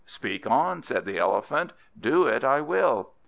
"Speak 0.03 0.47
on," 0.49 0.81
said 0.81 1.05
the 1.05 1.19
Elephant, 1.19 1.73
"do 1.99 2.25
it 2.25 2.43
I 2.43 2.59
will." 2.61 3.11